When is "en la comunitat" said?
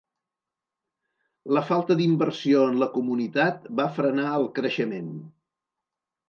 2.71-3.69